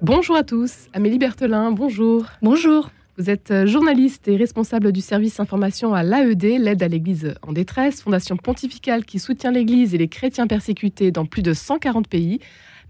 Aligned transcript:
Bonjour 0.00 0.36
à 0.36 0.44
tous, 0.44 0.86
Amélie 0.92 1.18
Berthelin, 1.18 1.72
bonjour. 1.72 2.26
Bonjour. 2.40 2.90
Vous 3.16 3.30
êtes 3.30 3.50
euh, 3.50 3.66
journaliste 3.66 4.28
et 4.28 4.36
responsable 4.36 4.92
du 4.92 5.00
service 5.00 5.40
information 5.40 5.92
à 5.92 6.04
l'AED, 6.04 6.60
l'aide 6.60 6.84
à 6.84 6.88
l'Église 6.88 7.34
en 7.42 7.50
détresse, 7.52 8.00
fondation 8.02 8.36
pontificale 8.36 9.04
qui 9.04 9.18
soutient 9.18 9.50
l'Église 9.50 9.96
et 9.96 9.98
les 9.98 10.06
chrétiens 10.06 10.46
persécutés 10.46 11.10
dans 11.10 11.26
plus 11.26 11.42
de 11.42 11.52
140 11.52 12.06
pays. 12.06 12.38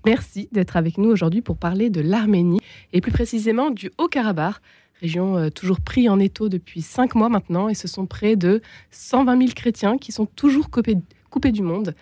Merci 0.05 0.51
d'être 0.53 0.77
avec 0.77 0.99
nous 0.99 1.09
aujourd'hui 1.09 1.41
pour 1.41 1.57
parler 1.57 1.89
de 1.89 2.03
l'Arménie 2.03 2.61
et 2.93 3.01
plus 3.01 3.11
précisément 3.11 3.71
du 3.71 3.91
Haut-Karabakh, 3.97 4.57
région 5.01 5.39
euh, 5.39 5.49
toujours 5.49 5.81
prise 5.81 6.11
en 6.11 6.19
étau 6.19 6.51
depuis 6.51 6.83
cinq 6.83 7.15
mois 7.15 7.31
maintenant 7.31 7.71
et 7.71 7.75
ce 7.75 7.89
sont 7.89 8.05
près 8.05 8.37
de 8.37 8.61
120 8.91 9.39
000 9.39 9.53
chrétiens 9.57 9.97
qui 9.97 10.13
sont 10.13 10.27
toujours 10.27 10.69
coupés, 10.69 11.53
du 11.53 11.63
monde. 11.63 11.95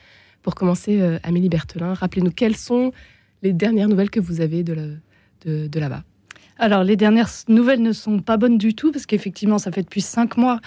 Pour 0.42 0.56
commencer, 0.56 1.00
euh, 1.00 1.20
Amélie 1.22 1.48
Berthelin, 1.48 1.94
rappelez-nous 1.94 2.32
quelles 2.32 2.56
sont 2.56 2.90
les 3.46 3.52
dernières 3.52 3.88
nouvelles 3.88 4.10
que 4.10 4.20
vous 4.20 4.40
avez 4.40 4.62
de, 4.62 4.98
de 5.44 5.80
là-bas. 5.80 6.02
Alors, 6.58 6.84
les 6.84 6.96
dernières 6.96 7.28
nouvelles 7.48 7.82
ne 7.82 7.92
sont 7.92 8.20
pas 8.20 8.36
bonnes 8.36 8.58
du 8.58 8.74
tout, 8.74 8.90
parce 8.90 9.06
qu'effectivement, 9.06 9.58
ça 9.58 9.70
fait 9.70 9.82
depuis 9.82 10.00
cinq 10.00 10.36
mois 10.36 10.60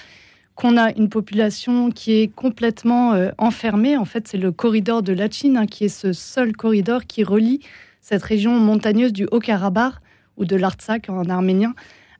qu'on 0.55 0.77
a 0.77 0.91
une 0.91 1.09
population 1.09 1.89
qui 1.89 2.11
est 2.13 2.27
complètement 2.27 3.13
euh, 3.13 3.31
enfermée. 3.37 3.97
En 3.97 4.05
fait, 4.05 4.27
c'est 4.27 4.37
le 4.37 4.51
corridor 4.51 5.01
de 5.01 5.13
Lachin, 5.13 5.55
hein, 5.55 5.65
qui 5.65 5.85
est 5.85 5.89
ce 5.89 6.13
seul 6.13 6.55
corridor 6.55 7.05
qui 7.05 7.23
relie 7.23 7.61
cette 8.01 8.23
région 8.23 8.59
montagneuse 8.59 9.13
du 9.13 9.27
Haut-Karabakh, 9.31 9.95
ou 10.37 10.45
de 10.45 10.55
l'Artsakh 10.55 11.09
en 11.09 11.25
arménien, 11.25 11.73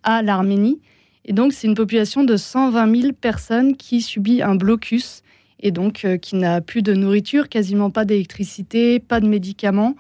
à 0.04 0.22
l'Arménie. 0.22 0.80
Et 1.26 1.34
donc, 1.34 1.54
c'est 1.54 1.68
une 1.68 1.76
population 1.76 2.24
de 2.24 2.38
120 2.38 3.02
000 3.02 3.14
personnes 3.14 3.78
qui 3.78 4.02
subit 4.02 4.42
un 4.42 4.56
blocus, 4.56 5.22
et 5.60 5.72
donc 5.72 6.06
euh, 6.06 6.18
qui 6.18 6.38
n'a 6.38 6.60
plus 6.62 6.82
de 6.82 6.94
nourriture, 6.94 7.50
quasiment 7.50 7.92
pas 7.92 8.06
d'électricité, 8.06 9.00
pas 9.00 9.20
de 9.20 9.28
médicaments. 9.28 9.96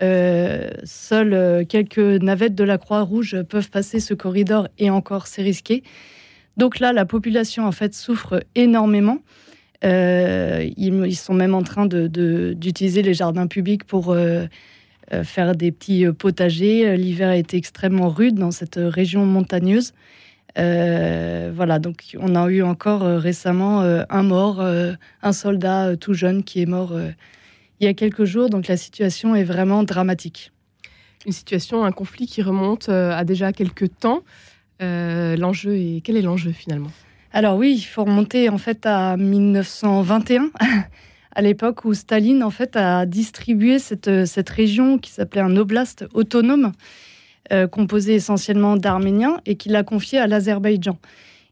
Euh, 0.00 0.70
seules 0.84 1.34
euh, 1.34 1.64
quelques 1.64 1.98
navettes 1.98 2.54
de 2.54 2.62
la 2.62 2.78
Croix-Rouge 2.78 3.42
peuvent 3.42 3.70
passer 3.70 3.98
ce 3.98 4.14
corridor 4.14 4.68
et 4.78 4.90
encore 4.90 5.26
c'est 5.26 5.42
risqué. 5.42 5.82
Donc 6.56 6.78
là, 6.78 6.92
la 6.92 7.04
population 7.04 7.66
en 7.66 7.72
fait 7.72 7.94
souffre 7.94 8.42
énormément. 8.54 9.18
Euh, 9.84 10.68
ils, 10.76 11.16
sont 11.16 11.34
même 11.34 11.54
en 11.54 11.62
train 11.62 11.86
d'utiliser 11.86 13.02
les 13.02 13.14
jardins 13.14 13.46
publics 13.46 13.84
pour 13.84 14.16
faire 15.22 15.54
des 15.54 15.70
petits 15.70 16.04
potagers. 16.18 16.96
L'hiver 16.96 17.28
a 17.28 17.36
été 17.36 17.56
extrêmement 17.56 18.08
rude 18.08 18.34
dans 18.34 18.50
cette 18.50 18.74
région 18.76 19.24
montagneuse. 19.24 19.92
voilà, 20.56 21.78
donc 21.78 22.16
on 22.18 22.34
a 22.34 22.48
eu 22.48 22.62
encore 22.62 23.02
récemment 23.02 23.82
un 23.82 24.22
mort, 24.24 24.60
un 24.60 25.32
soldat 25.32 25.96
tout 25.96 26.14
jeune 26.14 26.42
qui 26.42 26.60
est 26.60 26.66
mort 26.66 26.92
il 27.80 27.86
y 27.86 27.88
a 27.88 27.94
quelques 27.94 28.24
jours, 28.24 28.50
donc 28.50 28.68
la 28.68 28.76
situation 28.76 29.34
est 29.34 29.44
vraiment 29.44 29.82
dramatique. 29.82 30.52
Une 31.26 31.32
situation, 31.32 31.84
un 31.84 31.92
conflit 31.92 32.26
qui 32.26 32.42
remonte 32.42 32.88
euh, 32.88 33.12
à 33.12 33.24
déjà 33.24 33.52
quelques 33.52 33.98
temps. 33.98 34.22
Euh, 34.82 35.36
l'enjeu 35.36 35.76
est 35.76 36.00
quel 36.02 36.16
est 36.16 36.22
l'enjeu 36.22 36.52
finalement? 36.52 36.90
Alors 37.32 37.56
oui, 37.56 37.74
il 37.76 37.82
faut 37.82 38.04
remonter 38.04 38.48
en 38.48 38.58
fait 38.58 38.86
à 38.86 39.16
1921, 39.16 40.50
à 41.32 41.42
l'époque 41.42 41.84
où 41.84 41.94
Staline 41.94 42.42
en 42.42 42.50
fait 42.50 42.76
a 42.76 43.04
distribué 43.04 43.78
cette, 43.78 44.26
cette 44.26 44.48
région 44.48 44.98
qui 44.98 45.10
s'appelait 45.10 45.42
un 45.42 45.56
oblast 45.56 46.06
autonome, 46.14 46.72
euh, 47.52 47.66
composé 47.66 48.14
essentiellement 48.14 48.76
d'Arméniens, 48.76 49.40
et 49.44 49.56
qu'il 49.56 49.76
a 49.76 49.82
confié 49.82 50.18
à 50.18 50.26
l'Azerbaïdjan. 50.26 50.98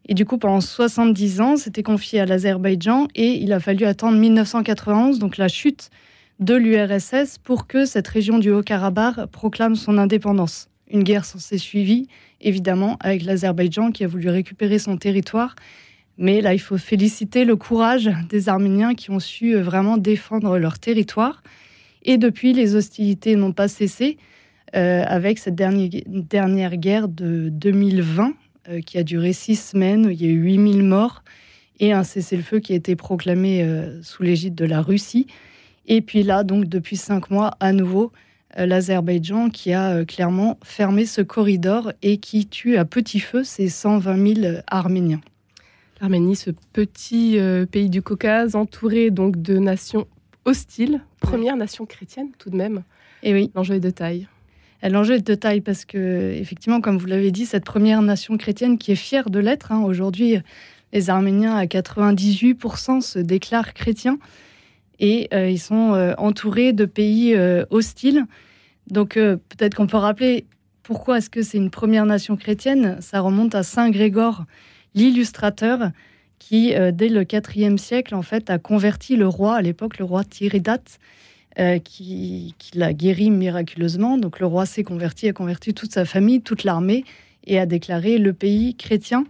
Et 0.09 0.15
du 0.15 0.25
coup, 0.25 0.39
pendant 0.39 0.61
70 0.61 1.41
ans, 1.41 1.57
c'était 1.57 1.83
confié 1.83 2.21
à 2.21 2.27
l'Azerbaïdjan 2.27 3.09
et 3.15 3.33
il 3.43 3.53
a 3.53 3.61
fallu 3.61 3.85
attendre 3.85 4.17
1991, 4.19 5.19
donc 5.19 5.37
la 5.37 5.49
chute 5.49 5.91
de 6.41 6.55
l'URSS 6.55 7.39
pour 7.39 7.67
que 7.67 7.87
cette 7.87 8.09
région 8.09 8.39
du 8.39 8.51
Haut-Karabakh 8.51 9.27
proclame 9.27 9.75
son 9.75 9.99
indépendance. 9.99 10.69
Une 10.91 11.03
guerre 11.03 11.25
s'est 11.25 11.59
suivie, 11.59 12.09
évidemment, 12.41 12.97
avec 13.01 13.25
l'Azerbaïdjan 13.25 13.91
qui 13.91 14.05
a 14.05 14.07
voulu 14.07 14.29
récupérer 14.29 14.79
son 14.79 14.97
territoire. 14.97 15.57
Mais 16.19 16.41
là, 16.41 16.55
il 16.55 16.59
faut 16.61 16.79
féliciter 16.79 17.45
le 17.45 17.57
courage 17.57 18.11
des 18.29 18.49
Arméniens 18.49 18.95
qui 18.95 19.11
ont 19.11 19.21
su 19.21 19.55
euh, 19.55 19.63
vraiment 19.63 19.97
défendre 19.97 20.59
leur 20.59 20.79
territoire. 20.79 21.43
Et 22.05 22.19
depuis, 22.19 22.53
les 22.53 22.75
hostilités 22.75 23.37
n'ont 23.37 23.53
pas 23.53 23.69
cessé, 23.69 24.17
euh, 24.75 25.05
avec 25.07 25.39
cette 25.39 25.55
dernière, 25.55 26.77
guerre 26.77 27.09
de 27.09 27.49
2020 27.51 28.35
euh, 28.69 28.81
qui 28.81 28.99
a 28.99 29.03
duré 29.03 29.33
six 29.33 29.57
semaines, 29.57 30.09
il 30.11 30.23
y 30.23 30.27
a 30.27 30.31
eu 30.31 30.41
8000 30.41 30.83
morts, 30.83 31.23
et 31.81 31.93
un 31.93 32.05
cessez-le-feu 32.05 32.61
qui 32.61 32.73
a 32.73 32.77
été 32.77 32.97
proclamé 32.97 33.67
sous 34.01 34.23
l'égide 34.23 34.55
de 34.55 34.65
la 34.65 34.81
Russie. 34.81 35.27
Et 35.87 36.01
puis 36.01 36.23
là, 36.23 36.45
donc 36.45 36.67
depuis 36.67 36.97
cinq 36.97 37.31
mois, 37.31 37.53
à 37.61 37.73
nouveau, 37.73 38.13
euh, 38.59 38.67
l'Azerbaïdjan 38.67 39.51
qui 39.51 39.73
a 39.73 39.91
euh, 39.91 40.05
clairement 40.05 40.59
fermé 40.65 41.07
ce 41.07 41.21
corridor 41.21 41.93
et 42.03 42.19
qui 42.19 42.47
tue 42.47 42.77
à 42.77 42.85
petit 42.85 43.21
feu 43.21 43.45
ces 43.45 43.69
120 43.69 44.35
000 44.35 44.57
Arméniens. 44.67 45.21
L'Arménie, 46.01 46.37
ce 46.37 46.51
petit 46.73 47.39
euh, 47.39 47.67
pays 47.67 47.89
du 47.89 48.03
Caucase, 48.03 48.55
entouré 48.55 49.11
donc 49.11 49.41
de 49.41 49.59
nations 49.59 50.07
hostiles, 50.45 51.01
première 51.21 51.57
nation 51.57 51.87
chrétienne 51.87 52.29
tout 52.39 52.51
de 52.51 52.57
même. 52.57 52.83
Et 53.23 53.33
oui. 53.33 53.51
L'enjeu 53.55 53.75
est 53.75 53.81
de 53.81 53.91
taille. 53.91 54.29
L'enjeu 54.83 55.15
est 55.15 55.27
de 55.27 55.35
taille 55.35 55.63
parce 55.63 55.85
que, 55.85 56.33
effectivement, 56.35 56.81
comme 56.81 56.99
vous 56.99 57.07
l'avez 57.07 57.31
dit, 57.31 57.47
cette 57.47 57.65
première 57.65 58.03
nation 58.03 58.37
chrétienne 58.37 58.79
qui 58.79 58.93
est 58.93 58.97
fière 58.97 59.31
de 59.31 59.39
l'être, 59.41 59.73
hein, 59.73 59.83
aujourd'hui, 59.83 60.37
les 60.93 61.11
Arméniens 61.11 61.57
à 61.57 61.65
98% 61.65 63.01
se 63.01 63.19
déclarent 63.19 63.75
chrétiens 63.75 64.19
et 64.99 65.29
euh, 65.33 65.49
ils 65.49 65.59
sont 65.59 65.95
euh, 65.95 66.15
entourés 66.19 66.73
de 66.73 66.85
pays 66.85 67.35
euh, 67.35 67.65
hostiles. 67.71 68.25
Donc 68.89 69.15
peut-être 69.15 69.75
qu'on 69.75 69.89
peut 69.89 69.97
rappeler 69.97 70.47
pourquoi 70.85 71.19
est-ce 71.19 71.29
que 71.29 71.43
c'est 71.43 71.59
une 71.59 71.71
première 71.71 72.07
nation 72.07 72.37
chrétienne. 72.37 72.99
Ça 73.01 73.19
remonte 73.19 73.57
à 73.57 73.65
Saint 73.65 73.91
Grégor, 73.91 74.45
l'illustrateur, 74.95 75.91
qui 76.39 76.73
dès 76.93 77.09
le 77.09 77.27
IVe 77.33 77.79
siècle 77.79 78.15
en 78.15 78.23
fait 78.23 78.49
a 78.49 78.59
converti 78.59 79.17
le 79.17 79.27
roi 79.27 79.57
à 79.57 79.63
l'époque, 79.63 79.99
le 79.99 80.05
roi 80.05 80.23
Tiridate. 80.23 81.01
qui, 81.83 82.55
qui 82.59 82.79
l'a 82.79 82.93
guéri 82.93 83.33
miraculeusement. 83.33 84.19
Donc 84.19 84.39
le 84.39 84.47
roi 84.47 84.67
s'est 84.67 84.85
converti, 84.85 85.27
a 85.27 85.33
converti 85.33 85.75
toute 85.75 85.93
sa 85.93 86.05
famille, 86.05 86.41
toute 86.41 86.63
l'armée, 86.63 87.05
et 87.45 87.59
a 87.59 87.67
déclaré 87.67 88.19
le 88.19 88.33
pays 88.33 88.77
chrétien. 88.77 89.25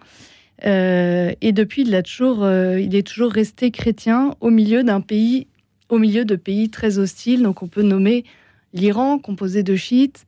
et 0.62 1.53
depuis, 1.53 1.81
il, 1.81 1.94
a 1.94 2.03
toujours, 2.03 2.47
il 2.47 2.94
est 2.94 3.06
toujours 3.06 3.32
resté 3.32 3.71
chrétien 3.71 4.34
au 4.41 4.50
milieu 4.50 4.84
d'un 4.84 5.00
pays 5.00 5.47
au 5.88 5.98
milieu 5.98 6.24
de 6.24 6.36
pays 6.36 6.70
très 6.70 6.98
hostiles. 6.98 7.42
Donc 7.42 7.62
on 7.62 7.69
peut 7.69 7.82
nommer 7.82 8.24
l'Iran, 8.72 9.19
composé 9.19 9.62
de 9.62 9.76
chiites, 9.76 10.26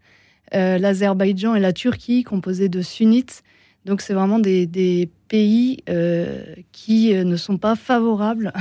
euh, 0.54 0.78
l'Azerbaïdjan 0.78 1.54
et 1.54 1.60
la 1.60 1.72
Turquie, 1.72 2.22
composés 2.22 2.68
de 2.68 2.82
sunnites. 2.82 3.42
Donc 3.84 4.00
c'est 4.00 4.14
vraiment 4.14 4.38
des, 4.38 5.10
pays 5.28 5.84
euh, 5.90 6.54
qui 6.72 7.14
euh, 7.14 7.22
ne 7.22 7.36
sont 7.36 7.58
pas 7.58 7.76
favorables 7.76 8.52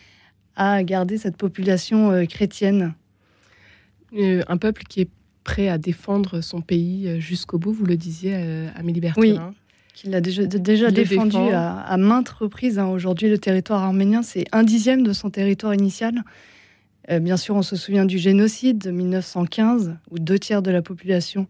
à 0.56 0.84
garder 0.84 1.18
cette 1.18 1.36
population 1.36 2.24
chrétienne. 2.26 2.94
un 4.14 4.56
peuple 4.56 4.84
qui 4.84 5.00
est 5.00 5.10
prêt 5.42 5.68
à 5.68 5.78
défendre 5.78 6.40
son 6.42 6.60
pays 6.60 7.20
jusqu'au 7.20 7.58
bout, 7.58 7.72
vous 7.72 7.86
le 7.86 7.96
disiez, 7.96 8.34
Amélie 8.76 9.00
Berthelin. 9.00 9.48
Oui 9.48 9.56
qu'il 9.94 10.14
a 10.14 10.20
déjà, 10.20 10.46
déjà 10.46 10.90
défendu 10.90 11.36
à, 11.36 11.96
maintes 11.96 12.28
reprises. 12.28 12.78
Hein. 12.78 12.88
Aujourd'hui, 12.88 13.28
le 13.28 13.38
territoire 13.38 13.82
arménien, 13.82 14.22
c'est 14.22 14.44
un 14.52 14.62
dixième 14.62 15.02
de 15.02 15.12
son 15.12 15.30
territoire 15.30 15.74
initial. 15.74 16.22
Euh, 17.10 17.18
bien 17.18 17.36
sûr, 17.36 17.54
on 17.54 17.62
se 17.62 17.76
souvient 17.76 18.04
du 18.04 18.18
génocide 18.18 18.78
de 18.78 18.90
1915, 18.90 19.96
où 20.10 20.18
deux 20.18 20.38
tiers 20.38 20.62
de 20.62 20.70
la 20.70 20.82
population 20.82 21.46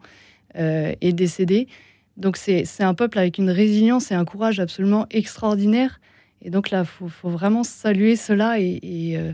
euh, 0.59 0.95
est 1.01 1.13
décédée. 1.13 1.69
Donc 2.17 2.37
c'est 2.37 2.67
un 2.81 2.95
peuple 2.95 3.19
avec 3.19 3.39
une 3.39 3.51
résilience 3.51 4.11
et 4.11 4.15
un 4.15 4.25
courage 4.25 4.61
absolument 4.61 5.07
extraordinaire. 5.11 6.01
Et 6.43 6.51
donc 6.51 6.71
là, 6.71 6.85
il 6.85 7.09
faut, 7.11 7.31
vraiment 7.31 7.65
saluer 7.65 8.17
cela 8.17 8.61
et, 8.61 8.81
et, 8.83 9.17
euh, 9.17 9.33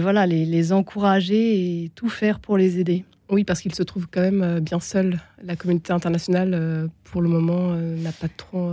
voilà, 0.00 0.26
les, 0.26 0.46
les 0.46 0.72
encourager 0.72 1.84
et 1.84 1.90
tout 1.94 2.08
faire 2.08 2.38
pour 2.38 2.56
les 2.56 2.78
aider. 2.78 3.04
Oui, 3.30 3.44
parce 3.44 3.60
qu'il 3.60 3.74
se 3.74 3.82
trouve 3.84 4.08
quand 4.10 4.20
même 4.20 4.42
euh, 4.42 4.60
bien 4.60 4.80
seul. 4.80 5.20
La 5.44 5.54
communauté 5.54 5.92
internationale, 5.92 6.50
euh, 6.52 6.88
pour 7.04 7.22
le 7.22 7.28
moment, 7.28 7.72
euh, 7.72 7.96
n'a 7.96 8.10
pas 8.10 8.26
trop. 8.28 8.72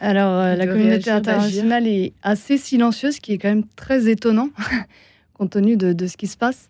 Alors, 0.00 0.56
la 0.56 0.66
communauté 0.66 1.10
internationale 1.10 1.86
est 1.86 2.12
assez 2.22 2.56
silencieuse, 2.56 3.16
ce 3.16 3.20
qui 3.20 3.32
est 3.32 3.38
quand 3.38 3.48
même 3.48 3.66
très 3.74 4.08
étonnant, 4.08 4.50
compte 5.34 5.50
tenu 5.50 5.76
de, 5.76 6.06
ce 6.06 6.16
qui 6.16 6.28
se 6.28 6.36
passe. 6.36 6.68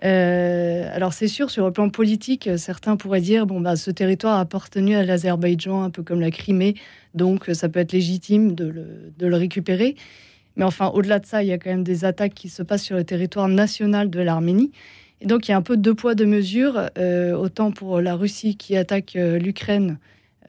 alors, 0.00 1.12
c'est 1.12 1.28
sûr, 1.28 1.50
sur 1.50 1.66
le 1.66 1.72
plan 1.72 1.88
politique, 1.90 2.48
certains 2.56 2.96
pourraient 2.96 3.20
dire 3.20 3.46
bon, 3.46 3.60
bah, 3.60 3.76
ce 3.76 3.90
territoire 3.90 4.36
a 4.36 4.40
appartenu 4.40 4.94
à 4.94 5.04
l'Azerbaïdjan, 5.04 5.82
un 5.82 5.90
peu 5.90 6.02
comme 6.02 6.20
la 6.20 6.30
Crimée, 6.30 6.74
donc 7.14 7.50
ça 7.52 7.68
peut 7.68 7.80
être 7.80 7.92
légitime 7.92 8.54
de 8.54 8.66
le, 8.66 9.12
de 9.18 9.26
le 9.26 9.36
récupérer. 9.36 9.96
Mais 10.56 10.64
enfin, 10.64 10.88
au-delà 10.88 11.18
de 11.18 11.26
ça, 11.26 11.42
il 11.42 11.48
y 11.48 11.52
a 11.52 11.58
quand 11.58 11.70
même 11.70 11.84
des 11.84 12.04
attaques 12.04 12.34
qui 12.34 12.48
se 12.48 12.62
passent 12.62 12.84
sur 12.84 12.96
le 12.96 13.04
territoire 13.04 13.48
national 13.48 14.10
de 14.10 14.20
l'Arménie. 14.20 14.72
Et 15.20 15.26
donc 15.26 15.48
il 15.48 15.50
y 15.50 15.54
a 15.54 15.56
un 15.56 15.62
peu 15.62 15.76
deux 15.76 15.94
poids, 15.94 16.14
deux 16.14 16.26
mesures. 16.26 16.90
Euh, 16.98 17.34
autant 17.34 17.70
pour 17.70 18.00
la 18.00 18.14
Russie 18.14 18.56
qui 18.56 18.76
attaque 18.76 19.16
euh, 19.16 19.38
l'Ukraine, 19.38 19.98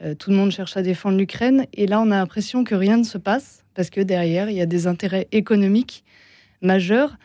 euh, 0.01 0.13
tout 0.13 0.29
le 0.29 0.35
monde 0.35 0.51
cherche 0.51 0.75
à 0.77 0.81
défendre 0.81 1.17
l'Ukraine. 1.17 1.65
Et 1.73 1.87
là, 1.87 2.01
on 2.01 2.11
a 2.11 2.17
l'impression 2.17 2.63
que 2.63 2.75
rien 2.75 2.97
ne 2.97 3.03
se 3.03 3.17
passe 3.17 3.63
parce 3.73 3.89
que 3.89 4.01
derrière, 4.01 4.49
il 4.49 4.57
y 4.57 4.61
a 4.61 4.65
des 4.65 4.87
intérêts 4.87 5.27
économiques 5.31 6.03
majeurs. 6.61 7.17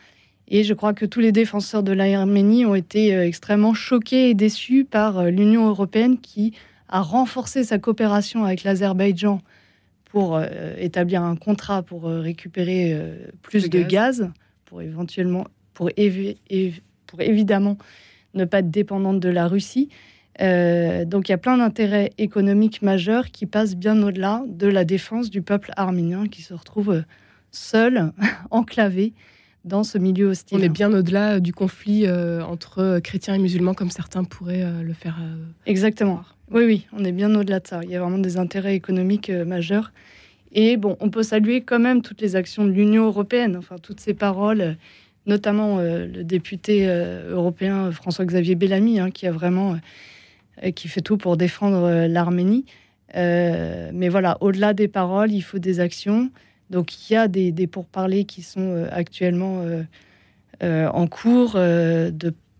Et 0.47 0.63
je 0.63 0.73
crois 0.73 0.93
que 0.93 1.05
tous 1.05 1.19
les 1.19 1.31
défenseurs 1.31 1.83
de 1.83 1.91
l'Arménie 1.91 2.65
ont 2.65 2.75
été 2.75 3.11
extrêmement 3.11 3.73
choqués 3.73 4.29
et 4.29 4.33
déçus 4.33 4.85
par 4.85 5.25
l'Union 5.25 5.67
européenne 5.67 6.19
qui 6.19 6.53
a 6.89 7.01
renforcé 7.01 7.63
sa 7.63 7.79
coopération 7.79 8.43
avec 8.43 8.63
l'Azerbaïdjan 8.63 9.41
pour 10.03 10.39
établir 10.77 11.23
un 11.23 11.37
contrat 11.37 11.81
pour 11.81 12.03
récupérer 12.03 13.01
plus 13.41 13.69
de, 13.69 13.81
gaz. 13.81 14.29
pour 14.65 14.81
éventuellement, 14.81 15.47
pour, 15.73 15.89
pour 17.13 17.21
évidemment 17.21 17.77
ne 18.33 18.43
pas 18.43 18.59
être 18.59 18.71
dépendante 18.71 19.19
de 19.19 19.29
la 19.29 19.47
Russie. 19.47 19.89
Euh, 20.41 21.05
donc 21.05 21.29
il 21.29 21.31
y 21.31 21.35
a 21.35 21.37
plein 21.37 21.57
d'intérêts 21.57 22.11
économiques 22.17 22.81
majeurs 22.81 23.29
qui 23.29 23.45
passent 23.45 23.75
bien 23.75 24.01
au-delà 24.01 24.41
de 24.47 24.65
la 24.65 24.83
défense 24.83 25.29
du 25.29 25.43
peuple 25.43 25.71
arménien 25.77 26.27
qui 26.27 26.41
se 26.41 26.55
retrouve 26.55 26.89
euh, 26.89 27.01
seul, 27.51 28.11
enclavé 28.49 29.13
dans 29.63 29.83
ce 29.83 29.99
milieu 29.99 30.25
hostile. 30.25 30.57
On 30.59 30.63
est 30.63 30.69
bien 30.69 30.91
au-delà 30.91 31.39
du 31.39 31.53
conflit 31.53 32.07
euh, 32.07 32.43
entre 32.43 32.99
chrétiens 33.03 33.35
et 33.35 33.39
musulmans 33.39 33.75
comme 33.75 33.91
certains 33.91 34.23
pourraient 34.23 34.65
le 34.81 34.93
faire. 34.93 35.19
Exactement. 35.67 36.23
Oui, 36.49 36.65
oui, 36.65 36.87
on 36.93 37.05
est 37.05 37.11
bien 37.11 37.33
au-delà 37.35 37.59
de 37.59 37.67
ça. 37.67 37.81
Il 37.83 37.91
y 37.91 37.95
a 37.95 38.01
vraiment 38.01 38.17
des 38.17 38.37
intérêts 38.37 38.73
économiques 38.73 39.29
majeurs. 39.29 39.91
Et 40.51 40.77
bon, 40.77 40.97
on 40.99 41.11
peut 41.11 41.23
saluer 41.23 41.61
quand 41.61 41.79
même 41.79 42.01
toutes 42.01 42.21
les 42.21 42.35
actions 42.35 42.65
de 42.65 42.71
l'Union 42.71 43.05
européenne, 43.05 43.55
enfin 43.55 43.75
toutes 43.81 43.99
ces 43.99 44.15
paroles, 44.15 44.77
notamment 45.25 45.79
le 45.79 46.23
député 46.23 46.85
européen 46.85 47.91
François-Xavier 47.91 48.55
Bellamy, 48.55 48.99
hein, 48.99 49.09
qui 49.11 49.25
a 49.27 49.31
vraiment 49.31 49.77
euh, 50.61 50.71
qui 50.71 50.87
fait 50.87 51.01
tout 51.01 51.17
pour 51.17 51.35
défendre 51.35 51.83
euh, 51.83 52.07
l'Arménie. 52.07 52.65
Euh, 53.15 53.89
mais 53.93 54.09
voilà, 54.09 54.37
au-delà 54.41 54.73
des 54.73 54.87
paroles, 54.87 55.31
il 55.31 55.41
faut 55.41 55.59
des 55.59 55.79
actions. 55.79 56.29
Donc 56.69 57.09
il 57.09 57.13
y 57.13 57.15
a 57.15 57.27
des, 57.27 57.67
pourparlers 57.67 58.25
qui 58.25 58.41
sont 58.41 58.87
actuellement 58.91 59.63
en 60.61 61.07
cours, 61.07 61.59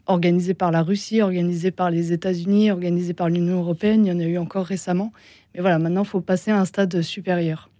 organisés 0.05 0.53
par 0.53 0.69
la 0.69 0.83
Russie, 0.83 1.21
organisés 1.23 1.71
par 1.71 1.89
les 1.89 2.11
États-Unis, 2.11 2.69
organisés 2.69 3.13
par 3.13 3.29
l'Union 3.29 3.59
européenne. 3.59 4.05
Il 4.05 4.09
y 4.09 4.11
en 4.11 4.19
a 4.19 4.25
eu 4.25 4.37
encore 4.37 4.65
récemment. 4.65 5.13
Mais 5.55 5.61
voilà, 5.61 5.79
maintenant, 5.79 6.03
il 6.03 6.07
faut 6.07 6.21
passer 6.21 6.51
à 6.51 6.59
un 6.59 6.65
stade 6.65 7.01
supérieur. 7.01 7.71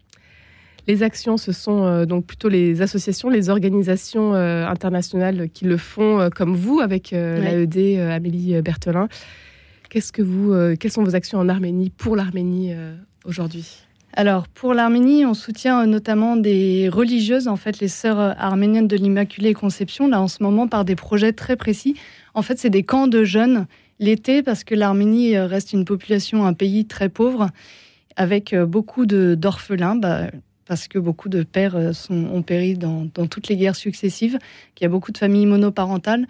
Les 0.88 1.02
actions, 1.02 1.38
ce 1.38 1.52
sont 1.52 2.06
donc 2.06 2.26
plutôt 2.26 2.50
les 2.50 2.82
associations, 2.82 3.30
les 3.30 3.50
organisations 3.50 4.34
internationales 4.34 5.50
qui 5.54 5.64
le 5.66 5.78
font, 5.78 6.30
comme 6.36 6.56
vous, 6.56 6.82
avec 6.82 7.12
l'AED, 7.12 8.00
Amélie 8.00 8.62
Berthelin. 8.62 9.08
Qu'est-ce 9.94 10.12
que 10.12 10.24
vous, 10.24 10.54
euh, 10.54 10.76
quelles 10.76 10.92
sont 10.92 11.04
vos 11.04 11.14
actions 11.14 11.38
en 11.38 11.48
Arménie 11.48 11.92
pour 11.92 12.16
l'Arménie 12.16 12.74
euh, 12.74 12.96
aujourd'hui? 13.26 13.84
Alors, 14.14 14.48
pour 14.48 14.74
l'Arménie, 14.74 15.24
on 15.24 15.36
soutient 15.36 15.84
euh, 15.84 15.86
notamment 15.86 16.36
des 16.36 16.90
religieuses, 16.90 17.48
en 17.48 17.58
fait, 17.58 17.80
les 17.80 17.90
sœurs 17.90 18.18
arméniennes 18.40 18.88
de 18.88 18.96
l'Immaculée 18.96 19.54
Conception, 19.54 20.08
là, 20.08 20.20
en 20.20 20.28
ce 20.28 20.42
moment, 20.42 20.68
par 20.68 20.84
des 20.84 20.96
projets 20.96 21.32
très 21.32 21.56
précis. 21.56 21.96
En 22.34 22.42
fait, 22.42 22.58
c'est 22.58 22.72
des 22.72 22.82
camps 22.82 23.06
de 23.06 23.24
jeunes 23.24 23.68
l'été, 24.00 24.42
parce 24.42 24.64
que 24.64 24.74
l'Arménie 24.74 25.38
reste 25.38 25.74
une 25.74 25.86
population, 25.86 26.44
un 26.44 26.54
pays 26.54 26.88
très 26.88 27.10
pauvre, 27.10 27.52
avec 28.16 28.56
beaucoup 28.56 29.06
d'orphelins, 29.06 29.96
bah, 29.96 30.32
parce 30.66 30.88
que 30.88 31.00
beaucoup 31.00 31.30
de 31.30 31.44
pères 31.44 31.96
sont, 31.96 32.26
ont 32.26 32.42
péri 32.42 32.76
dans, 32.76 33.08
toutes 33.08 33.48
les 33.48 33.58
guerres 33.58 33.76
successives, 33.76 34.38
qu'il 34.76 34.86
y 34.86 34.88
a 34.88 34.90
beaucoup 34.90 35.12
de 35.12 35.18
familles 35.18 35.46
monoparentales. 35.46 36.28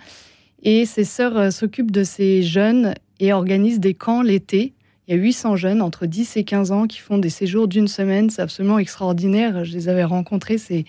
Et 0.63 0.85
ces 0.85 1.03
sœurs 1.03 1.51
s'occupent 1.51 1.91
de 1.91 2.03
ces 2.03 2.41
jeunes 2.41 2.93
et 3.19 3.33
organisent 3.33 3.79
des 3.79 3.93
camps 3.93 4.21
l'été. 4.21 4.73
Il 5.07 5.15
y 5.15 5.17
a 5.17 5.21
800 5.21 5.57
jeunes 5.57 5.81
entre 5.81 6.05
10 6.05 6.37
et 6.37 6.43
15 6.43 6.71
ans 6.71 6.87
qui 6.87 6.99
font 6.99 7.17
des 7.17 7.29
séjours 7.29 7.67
d'une 7.67 7.87
semaine. 7.87 8.29
C'est 8.29 8.41
absolument 8.41 8.79
extraordinaire. 8.79 9.65
Je 9.65 9.73
les 9.73 9.89
avais 9.89 10.03
rencontrés. 10.03 10.57
C'est, 10.57 10.85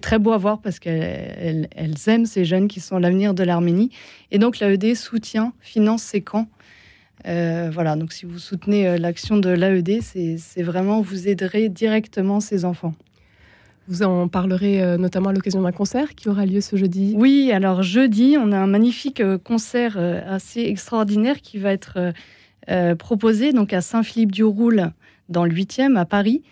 très 0.00 0.18
beau 0.18 0.32
à 0.32 0.38
voir 0.38 0.60
parce 0.60 0.80
qu'elles 0.80 1.68
elles 1.70 1.94
aiment 2.08 2.26
ces 2.26 2.44
jeunes 2.44 2.66
qui 2.66 2.80
sont 2.80 2.98
l'avenir 2.98 3.32
de 3.32 3.44
l'Arménie. 3.44 3.90
Et 4.32 4.38
donc 4.38 4.58
l'AED 4.58 4.96
soutient, 4.96 5.52
finance 5.60 6.02
ces 6.02 6.20
camps. 6.20 6.48
Euh, 7.26 7.70
voilà, 7.72 7.96
donc 7.96 8.12
si 8.12 8.26
vous 8.26 8.38
soutenez 8.38 8.86
euh, 8.86 8.98
l'action 8.98 9.36
de 9.36 9.48
l'AED, 9.48 10.02
c'est, 10.02 10.62
vraiment, 10.62 11.00
vous 11.00 11.28
aiderez 11.28 11.68
directement 11.68 12.40
ces 12.40 12.64
enfants. 12.64 12.94
Vous 13.88 14.02
en 14.02 14.28
parlerez 14.28 14.82
euh, 14.82 14.96
notamment 14.96 15.30
à 15.30 15.32
l'occasion 15.32 15.62
d'un 15.62 15.72
concert 15.72 16.14
qui 16.14 16.28
aura 16.28 16.46
lieu 16.46 16.60
ce 16.60 16.76
jeudi. 16.76 17.14
Oui, 17.16 17.50
alors 17.52 17.82
jeudi, 17.82 18.36
on 18.38 18.52
a 18.52 18.58
un 18.58 18.66
magnifique 18.66 19.22
concert 19.44 19.98
assez 19.98 20.62
extraordinaire 20.62 21.40
qui 21.40 21.58
va 21.58 21.72
être 21.72 22.12
proposé 22.98 23.52
donc 23.52 23.74
à 23.74 23.82
Saint-Philippe-du-Roule 23.82 24.90
dans 25.28 25.44
le 25.44 25.52
8e 25.52 25.96
à 25.96 26.06
Paris 26.06 26.42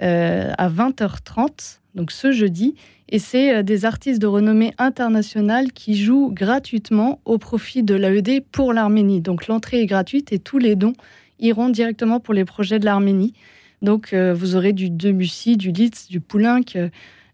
à 0.00 0.68
20h30, 0.68 1.78
donc 1.94 2.10
ce 2.10 2.32
jeudi. 2.32 2.74
Et 3.14 3.18
c'est 3.18 3.62
des 3.62 3.84
artistes 3.84 4.20
de 4.22 4.26
renommée 4.26 4.72
internationale 4.78 5.72
qui 5.72 5.96
jouent 5.96 6.32
gratuitement 6.32 7.20
au 7.26 7.36
profit 7.36 7.82
de 7.82 7.94
l'AED 7.94 8.42
pour 8.50 8.72
l'Arménie. 8.72 9.20
Donc 9.20 9.48
l'entrée 9.48 9.82
est 9.82 9.86
gratuite 9.86 10.32
et 10.32 10.38
tous 10.38 10.56
les 10.56 10.76
dons 10.76 10.94
iront 11.38 11.68
directement 11.68 12.20
pour 12.20 12.32
les 12.32 12.46
projets 12.46 12.78
de 12.78 12.86
l'Arménie. 12.86 13.34
Donc 13.82 14.12
euh, 14.12 14.32
vous 14.32 14.56
aurez 14.56 14.72
du 14.72 14.88
Debussy, 14.88 15.56
du 15.56 15.72
Liszt, 15.72 16.10
du 16.10 16.20
Poulenc, 16.20 16.76
euh, 16.76 16.88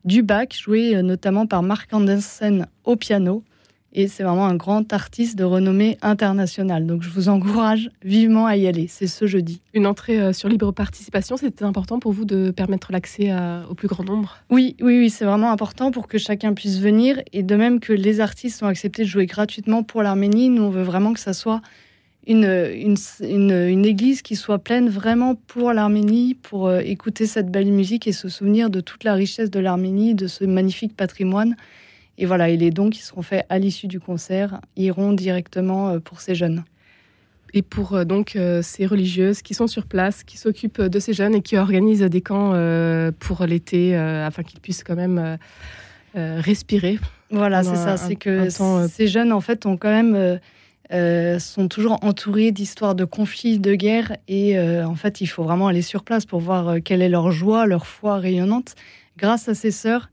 du 0.05 0.23
Bach, 0.23 0.49
joué 0.53 0.97
euh, 0.97 1.03
notamment 1.03 1.47
par 1.47 1.63
Mark 1.63 1.93
Andersen 1.93 2.67
au 2.85 2.97
piano. 2.97 3.45
Et 3.93 4.07
c'est 4.07 4.23
vraiment 4.23 4.47
un 4.47 4.55
grand 4.55 4.93
artiste 4.93 5.37
de 5.37 5.45
renommée 5.45 5.97
internationale. 6.03 6.87
Donc 6.87 7.03
je 7.03 7.09
vous 7.09 7.29
encourage 7.29 7.91
vivement 8.05 8.47
à 8.47 8.57
y 8.57 8.67
aller. 8.67 8.87
C'est 8.89 9.07
ce 9.07 9.27
jeudi. 9.27 9.61
Une 9.73 9.87
entrée 9.87 10.33
sur 10.33 10.49
libre 10.49 10.73
participation, 10.73 11.37
c'était 11.37 11.65
important 11.65 11.99
pour 11.99 12.13
vous 12.13 12.25
de 12.25 12.51
permettre 12.51 12.93
l'accès 12.93 13.33
au 13.69 13.75
plus 13.75 13.89
grand 13.89 14.05
nombre? 14.05 14.37
Oui, 14.51 14.77
oui, 14.81 14.99
oui, 14.99 15.11
c'est 15.11 15.25
vraiment 15.25 15.51
important 15.51 15.91
pour 15.91 16.09
que 16.09 16.19
chacun 16.19 16.55
puisse 16.55 16.79
venir. 16.81 17.23
Et 17.33 17.43
de 17.43 17.57
même 17.57 17.81
que 17.81 17.93
les 17.93 18.21
artistes 18.21 18.63
ont 18.63 18.67
accepté 18.67 19.03
de 19.03 19.09
jouer 19.09 19.27
gratuitement 19.27 19.83
pour 19.83 20.03
l'Arménie, 20.03 20.49
nous 20.49 20.63
on 20.63 20.71
veut 20.71 20.83
vraiment 20.83 21.13
que 21.13 21.21
ça 21.21 21.33
soit 21.33 21.61
une, 22.27 23.07
une, 23.21 23.87
église 23.87 24.21
qui 24.21 24.37
soit 24.37 24.59
pleine 24.59 24.91
vraiment 24.91 25.35
pour 25.35 25.73
l'Arménie, 25.73 26.35
pour 26.35 26.67
euh, 26.67 26.81
écouter 26.81 27.27
cette 27.27 27.51
belle 27.51 27.73
musique 27.73 28.07
et 28.07 28.13
se 28.13 28.29
souvenir 28.29 28.69
de 28.69 28.81
toute 28.81 29.05
la 29.05 29.15
richesse 29.15 29.51
de 29.51 29.61
l'Arménie, 29.61 30.15
de 30.15 30.27
ce 30.27 30.45
magnifique 30.45 30.95
patrimoine. 30.95 31.57
Et 32.19 32.27
voilà, 32.27 32.49
et 32.51 32.57
les 32.57 32.71
dons 32.71 32.91
qui 32.91 33.01
seront 33.01 33.23
faits 33.23 33.47
à 33.49 33.59
l'issue 33.59 33.87
du 33.87 34.01
concert 34.01 34.61
iront 34.77 35.13
directement 35.13 35.89
euh, 35.89 35.99
pour 36.01 36.21
ces 36.21 36.35
jeunes. 36.35 36.65
Et 37.55 37.63
pour 37.63 37.95
euh, 37.95 38.05
donc 38.05 38.37
ces 38.63 38.85
religieuses 38.85 39.41
qui 39.41 39.55
sont 39.55 39.67
sur 39.67 39.87
place, 39.87 40.23
qui 40.25 40.37
s'occupent 40.37 40.83
de 40.83 40.99
ces 40.99 41.15
jeunes 41.15 41.35
et 41.35 41.41
qui 41.41 41.57
organisent 41.57 42.03
des 42.03 42.21
camps 42.21 42.53
pour 43.19 43.47
l'été 43.47 43.97
afin 43.97 44.43
qu'ils 44.43 44.61
puissent 44.61 44.85
quand 44.85 44.97
même 44.97 45.39
respirer. 46.15 46.99
Voilà, 47.31 47.63
c'est 47.63 47.77
ça. 47.77 47.97
C'est 47.97 48.17
que 48.17 48.49
ces 48.51 49.07
jeunes, 49.07 49.33
en 49.33 49.41
fait, 49.41 49.65
ont 49.65 49.77
quand 49.77 49.91
même 49.91 50.39
euh, 50.91 51.39
sont 51.39 51.69
toujours 51.69 52.03
entourés 52.03 52.51
d'histoires 52.51 52.95
de 52.95 53.05
conflits, 53.05 53.59
de 53.59 53.75
guerres. 53.75 54.17
Et 54.27 54.59
euh, 54.59 54.87
en 54.87 54.95
fait, 54.95 55.21
il 55.21 55.27
faut 55.27 55.43
vraiment 55.43 55.67
aller 55.67 55.83
sur 55.83 56.03
place 56.03 56.25
pour 56.25 56.41
voir 56.41 56.69
euh, 56.69 56.79
quelle 56.83 57.03
est 57.03 57.11
leur 57.11 57.31
joie, 57.31 57.67
leur 57.67 57.87
foi 57.87 58.17
rayonnante, 58.17 58.75
grâce 59.19 59.49
à 59.49 59.55
ces 59.55 59.71
sœurs 59.71 60.09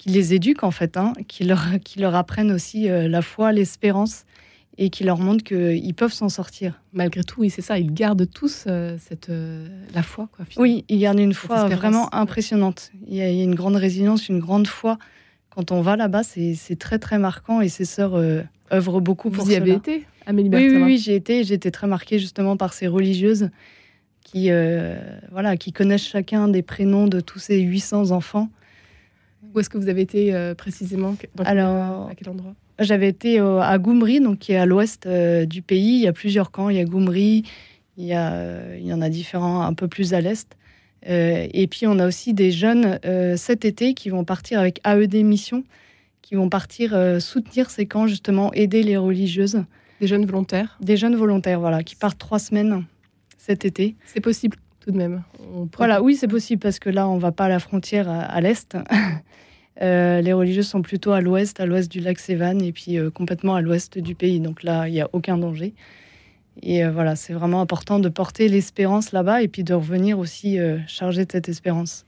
qui 0.00 0.08
les 0.08 0.32
éduquent, 0.32 0.64
en 0.64 0.70
fait, 0.70 0.96
hein, 0.96 1.12
qui, 1.28 1.44
leur, 1.44 1.62
qui 1.84 1.98
leur 2.00 2.14
apprennent 2.14 2.52
aussi 2.52 2.88
la 2.88 3.20
foi, 3.20 3.52
l'espérance 3.52 4.24
et 4.78 4.88
qui 4.88 5.04
leur 5.04 5.18
montrent 5.18 5.44
qu'ils 5.44 5.94
peuvent 5.94 6.12
s'en 6.12 6.30
sortir. 6.30 6.80
Malgré 6.94 7.22
tout, 7.22 7.42
oui, 7.42 7.50
c'est 7.50 7.60
ça, 7.60 7.78
ils 7.78 7.92
gardent 7.92 8.26
tous 8.30 8.66
cette, 8.98 9.30
la 9.94 10.02
foi. 10.02 10.30
Quoi, 10.34 10.46
oui, 10.56 10.86
ils 10.88 11.00
gardent 11.00 11.18
une 11.18 11.34
foi 11.34 11.68
vraiment 11.68 12.14
impressionnante. 12.14 12.90
Il 13.08 13.16
y, 13.16 13.20
a, 13.20 13.28
une 13.28 13.54
grande 13.54 13.76
résilience, 13.76 14.30
une 14.30 14.38
grande 14.38 14.66
foi. 14.66 14.96
Quand 15.50 15.70
on 15.70 15.82
va 15.82 15.96
là-bas, 15.96 16.22
c'est 16.22 16.78
très, 16.78 16.98
très 16.98 17.18
marquant 17.18 17.60
et 17.60 17.68
ces 17.68 17.84
sœurs 17.84 18.14
œuvrent 18.72 19.02
beaucoup 19.02 19.28
pour 19.28 19.44
Vous 19.44 19.50
y 19.50 19.56
avez 19.56 19.72
été 19.72 20.06
oui, 20.32 20.48
oui, 20.50 20.82
oui 20.82 20.98
j'y 20.98 21.12
étais. 21.12 21.44
J'ai 21.44 21.54
été 21.54 21.70
très 21.70 21.86
marquée 21.86 22.18
justement 22.18 22.56
par 22.56 22.72
ces 22.72 22.86
religieuses 22.86 23.50
qui, 24.22 24.50
euh, 24.50 24.96
voilà, 25.30 25.56
qui 25.56 25.72
connaissent 25.72 26.06
chacun 26.06 26.48
des 26.48 26.62
prénoms 26.62 27.06
de 27.06 27.20
tous 27.20 27.38
ces 27.38 27.60
800 27.60 28.10
enfants. 28.10 28.48
Où 29.54 29.60
est-ce 29.60 29.70
que 29.70 29.78
vous 29.78 29.88
avez 29.88 30.02
été 30.02 30.34
euh, 30.34 30.54
précisément? 30.54 31.16
Alors, 31.44 32.08
À 32.08 32.14
quel 32.14 32.28
endroit? 32.28 32.54
J'avais 32.78 33.08
été 33.08 33.38
à 33.38 33.78
Goumri, 33.78 34.20
donc 34.20 34.38
qui 34.38 34.52
est 34.52 34.56
à 34.56 34.64
l'ouest 34.64 35.06
euh, 35.06 35.44
du 35.44 35.60
pays. 35.60 35.96
Il 35.96 36.00
y 36.00 36.06
a 36.06 36.12
plusieurs 36.12 36.50
camps. 36.50 36.70
Il 36.70 36.76
y 36.76 36.80
a 36.80 36.84
Goumri, 36.84 37.44
il 37.98 38.04
y, 38.04 38.14
a, 38.14 38.76
il 38.76 38.86
y 38.86 38.92
en 38.92 39.02
a 39.02 39.08
différents 39.10 39.62
un 39.62 39.74
peu 39.74 39.86
plus 39.86 40.14
à 40.14 40.20
l'est. 40.20 40.56
et 41.04 41.66
puis 41.70 41.86
on 41.86 41.98
a 41.98 42.06
aussi 42.06 42.32
des 42.32 42.50
jeunes 42.50 42.98
cet 43.36 43.64
été 43.64 43.92
qui 43.94 44.08
vont 44.08 44.24
partir 44.24 44.60
avec 44.60 44.80
AED 44.86 45.24
Mission, 45.24 45.64
qui 46.22 46.36
vont 46.36 46.48
partir 46.48 46.96
soutenir 47.20 47.70
ces 47.70 47.84
camps, 47.86 48.06
justement, 48.06 48.52
aider 48.54 48.82
les 48.82 48.96
religieuses. 48.96 49.62
Des 50.00 50.06
jeunes 50.06 50.24
volontaires? 50.24 50.78
Des 50.80 50.96
jeunes 50.96 51.16
volontaires, 51.16 51.60
voilà, 51.60 51.82
qui 51.82 51.96
partent 51.96 52.18
trois 52.18 52.38
semaines 52.38 52.84
cet 53.36 53.66
été. 53.66 53.96
C'est 54.06 54.20
possible? 54.20 54.56
Tout 54.80 54.90
de 54.90 54.96
même. 54.96 55.22
Voilà, 55.76 56.02
oui, 56.02 56.16
c'est 56.16 56.28
possible 56.28 56.60
parce 56.60 56.78
que 56.78 56.90
là, 56.90 57.08
on 57.08 57.18
va 57.18 57.32
pas 57.32 57.44
à 57.44 57.48
la 57.48 57.58
frontière 57.58 58.08
à, 58.08 58.40
l'est. 58.40 58.76
Euh, 59.82 60.20
les 60.20 60.34
religieux 60.34 60.62
sont 60.62 60.82
plutôt 60.82 61.12
à 61.12 61.22
l'ouest, 61.22 61.58
à 61.58 61.64
l'ouest 61.64 61.90
du 61.90 62.00
lac 62.00 62.18
Sévan 62.18 62.58
et 62.58 62.70
puis 62.70 62.98
euh, 62.98 63.08
complètement 63.08 63.54
à 63.54 63.62
l'ouest 63.62 63.96
du 63.96 64.14
pays. 64.14 64.38
Donc 64.38 64.62
là, 64.62 64.86
il 64.86 64.92
n'y 64.92 65.00
a 65.00 65.08
aucun 65.14 65.38
danger. 65.38 65.72
Et 66.60 66.84
euh, 66.84 66.90
voilà, 66.90 67.16
c'est 67.16 67.32
vraiment 67.32 67.62
important 67.62 67.98
de 67.98 68.10
porter 68.10 68.48
l'espérance 68.48 69.12
là-bas 69.12 69.42
et 69.42 69.48
puis 69.48 69.64
de 69.64 69.72
revenir 69.72 70.18
aussi 70.18 70.58
chargé 70.86 71.24
de 71.24 71.32
cette 71.32 71.48
espérance. 71.48 72.04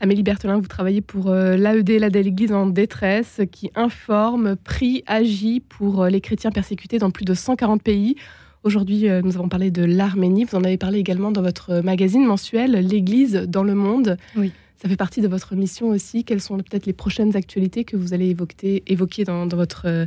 Amélie 0.00 0.22
Berthelin, 0.22 0.58
vous 0.58 0.68
travaillez 0.68 1.02
pour 1.02 1.30
l'AED, 1.34 1.90
l'AED 1.90 2.14
l'Église 2.14 2.52
en 2.52 2.64
détresse, 2.64 3.42
qui 3.52 3.70
informe, 3.74 4.56
prie, 4.56 5.04
agit 5.06 5.60
pour 5.60 6.06
les 6.06 6.22
chrétiens 6.22 6.50
persécutés 6.50 6.96
dans 6.96 7.10
plus 7.10 7.26
de 7.26 7.34
140 7.34 7.82
pays. 7.82 8.16
Aujourd'hui, 8.64 9.08
euh, 9.08 9.22
nous 9.22 9.36
avons 9.36 9.48
parlé 9.48 9.70
de 9.70 9.84
l'Arménie. 9.84 10.44
Vous 10.44 10.56
en 10.56 10.64
avez 10.64 10.76
parlé 10.76 10.98
également 10.98 11.30
dans 11.30 11.42
votre 11.42 11.80
magazine 11.80 12.24
mensuel, 12.24 12.72
L'Église 12.72 13.34
dans 13.48 13.62
le 13.62 13.74
monde. 13.74 14.16
Oui. 14.36 14.52
Ça 14.80 14.88
fait 14.88 14.96
partie 14.96 15.20
de 15.20 15.28
votre 15.28 15.54
mission 15.56 15.88
aussi. 15.88 16.24
Quelles 16.24 16.40
sont 16.40 16.56
peut-être 16.58 16.86
les 16.86 16.92
prochaines 16.92 17.34
actualités 17.36 17.84
que 17.84 17.96
vous 17.96 18.14
allez 18.14 18.28
évoquer, 18.28 18.82
évoquer 18.86 19.24
dans, 19.24 19.46
dans 19.46 19.56
votre 19.56 20.06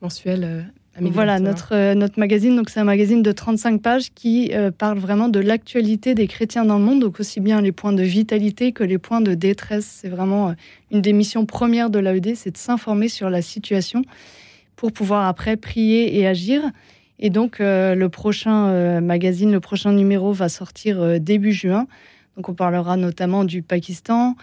mensuel 0.00 0.70
voilà, 1.00 1.38
notre, 1.38 1.74
euh, 1.74 1.94
notre 1.94 2.18
magazine, 2.18 2.56
donc 2.56 2.70
c'est 2.70 2.80
un 2.80 2.84
magazine 2.84 3.22
de 3.22 3.32
35 3.32 3.80
pages 3.80 4.10
qui 4.14 4.50
euh, 4.52 4.70
parle 4.70 4.98
vraiment 4.98 5.28
de 5.28 5.40
l'actualité 5.40 6.14
des 6.14 6.26
chrétiens 6.26 6.64
dans 6.64 6.78
le 6.78 6.84
monde, 6.84 7.00
donc 7.00 7.20
aussi 7.20 7.40
bien 7.40 7.60
les 7.60 7.72
points 7.72 7.92
de 7.92 8.02
vitalité 8.02 8.72
que 8.72 8.84
les 8.84 8.98
points 8.98 9.20
de 9.20 9.34
détresse. 9.34 9.86
C'est 9.86 10.08
vraiment 10.08 10.50
euh, 10.50 10.52
une 10.90 11.00
des 11.00 11.12
missions 11.12 11.46
premières 11.46 11.90
de 11.90 11.98
l'AED, 11.98 12.34
c'est 12.34 12.50
de 12.50 12.56
s'informer 12.56 13.08
sur 13.08 13.30
la 13.30 13.42
situation 13.42 14.02
pour 14.76 14.92
pouvoir 14.92 15.26
après 15.26 15.56
prier 15.56 16.18
et 16.18 16.26
agir. 16.26 16.62
Et 17.18 17.30
donc 17.30 17.58
le 17.58 18.06
prochain 18.06 19.00
magazine, 19.00 19.50
le 19.50 19.60
prochain 19.60 19.92
numéro 19.92 20.32
va 20.32 20.48
sortir 20.48 21.20
début 21.20 21.52
juin. 21.52 21.86
Donc 22.36 22.48
on 22.48 22.54
parlera 22.54 22.96
notamment 22.96 23.44
du 23.44 23.62
Pakistan, 23.62 24.36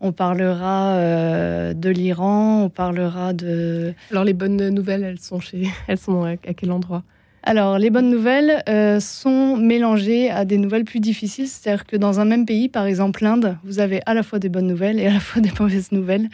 on 0.00 0.12
parlera 0.12 0.94
euh, 0.94 1.74
de 1.74 1.90
l'Iran, 1.90 2.62
on 2.64 2.70
parlera 2.70 3.32
de. 3.32 3.92
Alors 4.10 4.24
les 4.24 4.32
bonnes 4.32 4.68
nouvelles, 4.68 5.04
elles 5.04 5.20
sont 5.20 5.40
chez, 5.40 5.68
elles 5.88 5.98
sont 5.98 6.24
à 6.24 6.36
quel 6.36 6.72
endroit? 6.72 7.02
Alors, 7.42 7.78
les 7.78 7.88
bonnes 7.88 8.10
nouvelles 8.10 8.62
euh, 8.68 9.00
sont 9.00 9.56
mélangées 9.56 10.30
à 10.30 10.44
des 10.44 10.58
nouvelles 10.58 10.84
plus 10.84 11.00
difficiles. 11.00 11.48
C'est-à-dire 11.48 11.86
que 11.86 11.96
dans 11.96 12.20
un 12.20 12.26
même 12.26 12.44
pays, 12.44 12.68
par 12.68 12.84
exemple 12.84 13.24
l'Inde, 13.24 13.56
vous 13.64 13.78
avez 13.78 14.02
à 14.04 14.12
la 14.12 14.22
fois 14.22 14.38
des 14.38 14.50
bonnes 14.50 14.66
nouvelles 14.66 15.00
et 15.00 15.06
à 15.06 15.14
la 15.14 15.20
fois 15.20 15.40
des 15.42 15.50
mauvaises 15.58 15.90
nouvelles. 15.90 16.28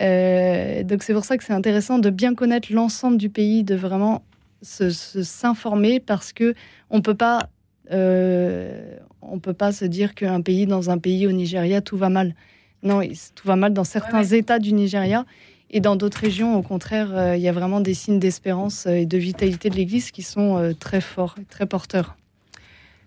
Euh, 0.00 0.84
donc, 0.84 1.02
c'est 1.02 1.12
pour 1.12 1.24
ça 1.24 1.38
que 1.38 1.44
c'est 1.44 1.52
intéressant 1.52 1.98
de 1.98 2.08
bien 2.08 2.36
connaître 2.36 2.72
l'ensemble 2.72 3.16
du 3.16 3.30
pays, 3.30 3.64
de 3.64 3.74
vraiment 3.74 4.22
s'informer 4.62 6.00
parce 6.00 6.32
que 6.32 6.54
on 6.90 7.00
peut 7.00 7.14
pas, 7.14 7.48
on 7.90 9.38
peut 9.40 9.54
pas 9.54 9.72
se 9.72 9.84
dire 9.84 10.14
qu'un 10.14 10.40
pays 10.40 10.66
dans 10.66 10.90
un 10.90 10.98
pays 10.98 11.26
au 11.26 11.32
Nigeria 11.32 11.80
tout 11.80 11.96
va 11.96 12.08
mal. 12.08 12.34
Non, 12.82 13.00
tout 13.34 13.46
va 13.46 13.56
mal 13.56 13.72
dans 13.72 13.84
certains 13.84 14.24
États 14.24 14.58
du 14.58 14.72
Nigeria. 14.72 15.24
Et 15.70 15.80
dans 15.80 15.96
d'autres 15.96 16.18
régions, 16.18 16.56
au 16.56 16.62
contraire, 16.62 17.14
euh, 17.14 17.36
il 17.36 17.42
y 17.42 17.48
a 17.48 17.52
vraiment 17.52 17.80
des 17.80 17.94
signes 17.94 18.18
d'espérance 18.18 18.86
euh, 18.86 18.92
et 18.92 19.06
de 19.06 19.18
vitalité 19.18 19.68
de 19.68 19.74
l'Église 19.74 20.10
qui 20.10 20.22
sont 20.22 20.56
euh, 20.56 20.72
très 20.72 21.00
forts, 21.00 21.36
très 21.50 21.66
porteurs. 21.66 22.16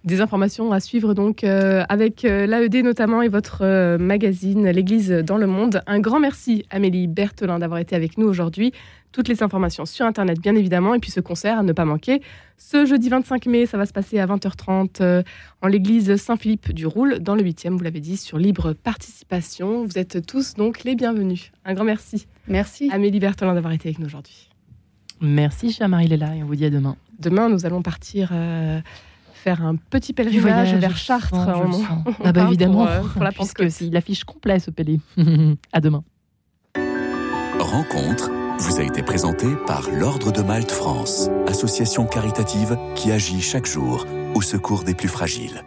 Des 0.04 0.20
informations 0.20 0.72
à 0.72 0.80
suivre 0.80 1.14
donc 1.14 1.44
avec 1.44 2.24
l'AED 2.24 2.84
notamment 2.84 3.22
et 3.22 3.28
votre 3.28 3.98
magazine 3.98 4.68
L'Église 4.70 5.10
dans 5.10 5.38
le 5.38 5.46
monde. 5.46 5.82
Un 5.86 6.00
grand 6.00 6.20
merci 6.20 6.66
Amélie 6.72 7.08
Berthelin 7.08 7.60
d'avoir 7.60 7.80
été 7.80 7.96
avec 7.96 8.18
nous 8.18 8.28
aujourd'hui. 8.28 8.74
Toutes 9.12 9.28
les 9.28 9.44
informations 9.44 9.86
sur 9.86 10.06
Internet, 10.06 10.40
bien 10.40 10.56
évidemment, 10.56 10.94
et 10.94 11.00
puis 11.00 11.12
ce 11.12 11.20
concert 11.20 11.60
à 11.60 11.64
ne 11.64 11.74
pas 11.74 11.84
manquer. 11.84 12.22
Ce 12.58 12.86
jeudi 12.86 13.10
25 13.10 13.46
mai, 13.46 13.66
ça 13.66 13.78
va 13.78 13.86
se 13.86 13.92
passer 13.92 14.20
à 14.20 14.26
20h30 14.26 15.02
euh, 15.02 15.22
en 15.62 15.68
l'église 15.68 16.16
Saint-Philippe 16.16 16.72
du 16.72 16.88
Roule, 16.88 17.20
dans 17.20 17.36
le 17.36 17.44
8e, 17.44 17.72
vous 17.72 17.84
l'avez 17.84 18.00
dit, 18.00 18.16
sur 18.16 18.38
libre 18.38 18.72
participation. 18.72 19.84
Vous 19.84 19.98
êtes 19.98 20.26
tous 20.26 20.54
donc 20.54 20.86
les 20.86 20.96
bienvenus. 20.96 21.52
Un 21.66 21.74
grand 21.74 21.84
merci. 21.84 22.26
Merci. 22.48 22.90
Amélie 22.94 23.20
Berthelin 23.20 23.54
d'avoir 23.54 23.74
été 23.74 23.90
avec 23.90 24.00
nous 24.00 24.06
aujourd'hui. 24.06 24.50
Merci, 25.20 25.74
chère 25.74 25.90
Marie-Léla, 25.90 26.38
et 26.38 26.44
on 26.44 26.46
vous 26.46 26.56
dit 26.56 26.66
à 26.66 26.70
demain. 26.70 26.96
Demain, 27.20 27.50
nous 27.50 27.66
allons 27.66 27.82
partir. 27.82 28.30
Euh, 28.32 28.80
faire 29.42 29.66
un 29.66 29.76
petit 29.76 30.14
pèlerinage 30.14 30.76
vers 30.76 30.96
Chartres. 30.96 31.34
ah 32.24 32.32
bah 32.32 32.46
évidemment, 32.48 32.86
pour, 32.86 32.88
euh, 32.88 33.02
pour 33.02 33.24
la 33.24 33.32
Puisque 33.32 33.72
c'est 33.72 33.90
l'affiche 33.90 34.24
complet 34.24 34.60
ce 34.60 34.70
pélé. 34.70 35.00
à 35.74 35.82
demain. 35.82 36.04
Rencontre 37.60 38.30
vous 38.60 38.80
a 38.80 38.84
été 38.84 39.02
présenté 39.02 39.48
par 39.66 39.90
l'Ordre 39.90 40.32
de 40.32 40.42
Malte 40.42 40.72
France, 40.72 41.30
association 41.48 42.06
caritative 42.06 42.78
qui 42.94 43.12
agit 43.12 43.42
chaque 43.42 43.66
jour 43.66 44.06
au 44.36 44.42
secours 44.42 44.84
des 44.84 44.94
plus 44.94 45.08
fragiles. 45.08 45.64